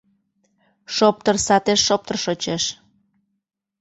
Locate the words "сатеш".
1.47-1.79